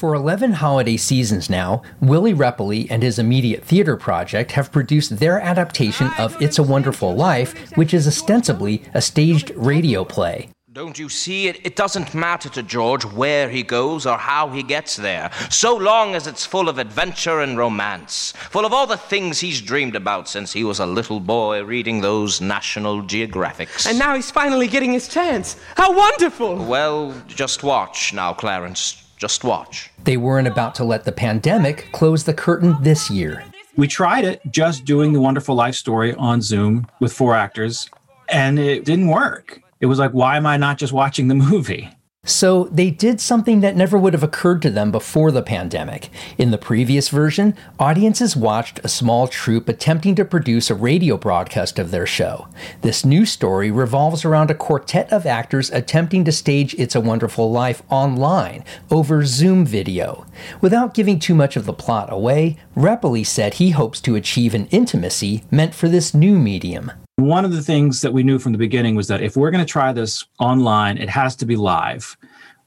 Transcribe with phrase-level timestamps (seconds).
[0.00, 5.38] For 11 holiday seasons now, Willie Repoley and his immediate theater project have produced their
[5.38, 10.48] adaptation of It's a Wonderful Life, which is ostensibly a staged radio play.
[10.72, 11.48] Don't you see?
[11.48, 15.76] It, it doesn't matter to George where he goes or how he gets there, so
[15.76, 19.96] long as it's full of adventure and romance, full of all the things he's dreamed
[19.96, 23.86] about since he was a little boy reading those National Geographics.
[23.86, 25.56] And now he's finally getting his chance.
[25.76, 26.56] How wonderful!
[26.56, 28.96] Well, just watch now, Clarence.
[29.20, 29.90] Just watch.
[30.02, 33.44] They weren't about to let the pandemic close the curtain this year.
[33.76, 37.90] We tried it just doing the wonderful life story on Zoom with four actors,
[38.30, 39.60] and it didn't work.
[39.80, 41.90] It was like, why am I not just watching the movie?
[42.30, 46.10] So they did something that never would have occurred to them before the pandemic.
[46.36, 51.78] In the previous version, audiences watched a small troupe attempting to produce a radio broadcast
[51.78, 52.46] of their show.
[52.82, 57.50] This new story revolves around a quartet of actors attempting to stage It's a Wonderful
[57.50, 60.26] Life online over Zoom video.
[60.60, 64.66] Without giving too much of the plot away, Repoley said he hopes to achieve an
[64.66, 66.92] intimacy meant for this new medium.
[67.20, 69.64] One of the things that we knew from the beginning was that if we're going
[69.64, 72.16] to try this online, it has to be live.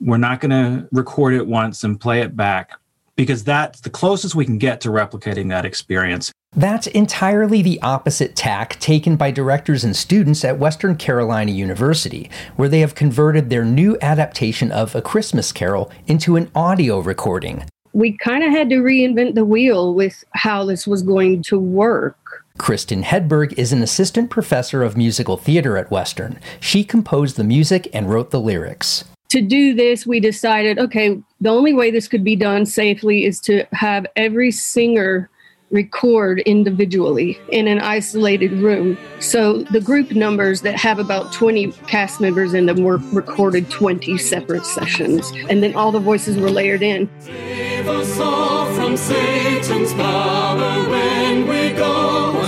[0.00, 2.72] We're not going to record it once and play it back
[3.14, 6.32] because that's the closest we can get to replicating that experience.
[6.56, 12.70] That's entirely the opposite tack taken by directors and students at Western Carolina University, where
[12.70, 17.64] they have converted their new adaptation of A Christmas Carol into an audio recording.
[17.92, 22.37] We kind of had to reinvent the wheel with how this was going to work.
[22.58, 26.38] Kristen Hedberg is an assistant professor of musical theater at Western.
[26.60, 29.04] She composed the music and wrote the lyrics.
[29.30, 33.40] To do this, we decided okay, the only way this could be done safely is
[33.40, 35.30] to have every singer
[35.70, 38.96] record individually in an isolated room.
[39.20, 44.16] So the group numbers that have about 20 cast members in them were recorded 20
[44.16, 47.08] separate sessions, and then all the voices were layered in.
[47.20, 52.47] Save us all from Satan's power when we go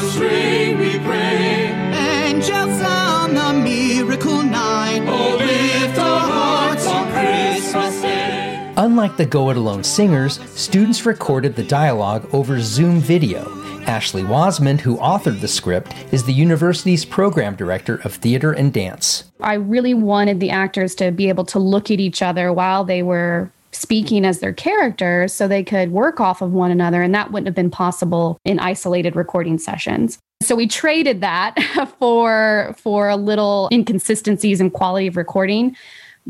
[8.81, 13.43] Unlike the Go It Alone singers, students recorded the dialogue over Zoom video.
[13.83, 19.25] Ashley Wasmond, who authored the script, is the university's program director of theater and dance.
[19.39, 23.03] I really wanted the actors to be able to look at each other while they
[23.03, 27.33] were speaking as their characters so they could work off of one another and that
[27.33, 31.55] wouldn't have been possible in isolated recording sessions so we traded that
[32.01, 35.77] for for a little inconsistencies in quality of recording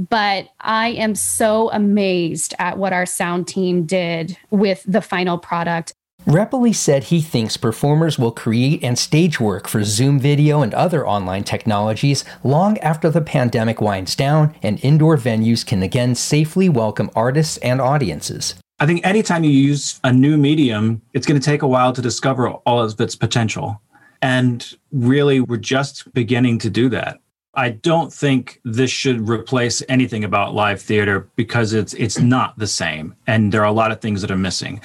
[0.09, 5.93] but i am so amazed at what our sound team did with the final product
[6.27, 11.09] Repoley said he thinks performers will create and stage work for Zoom video and other
[11.09, 17.11] online technologies long after the pandemic winds down and indoor venues can again safely welcome
[17.17, 18.55] artists and audiences.
[18.79, 22.03] I think anytime you use a new medium, it's going to take a while to
[22.03, 23.81] discover all of its potential.
[24.23, 27.21] And really, we're just beginning to do that.
[27.55, 32.67] I don't think this should replace anything about live theater because it's it's not the
[32.67, 34.81] same and there are a lot of things that are missing.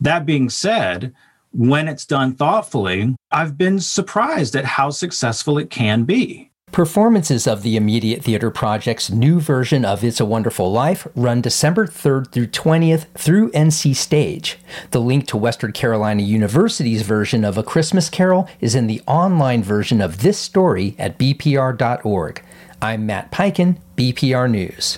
[0.00, 1.14] That being said,
[1.52, 6.47] when it's done thoughtfully, I've been surprised at how successful it can be.
[6.72, 11.86] Performances of the Immediate Theater Project's new version of It's a Wonderful Life run December
[11.86, 14.58] 3rd through 20th through NC Stage.
[14.92, 19.62] The link to Western Carolina University's version of A Christmas Carol is in the online
[19.62, 22.42] version of this story at bpr.org.
[22.80, 24.96] I'm Matt Peiken, BPR News.